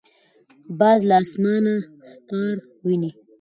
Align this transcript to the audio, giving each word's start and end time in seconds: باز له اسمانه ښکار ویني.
باز 0.79 0.99
له 1.09 1.15
اسمانه 1.25 1.75
ښکار 2.11 2.55
ویني. 2.85 3.11